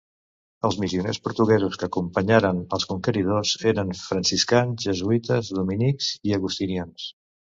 Els 0.67 0.77
missioners 0.83 1.19
portuguesos 1.25 1.75
que 1.81 1.85
acompanyaren 1.89 2.61
els 2.77 2.87
conqueridors 2.93 3.53
eren 3.73 3.93
franciscans, 4.01 4.87
jesuïtes, 4.89 5.55
dominics 5.61 6.11
i 6.31 6.37
agustinians. 6.39 7.07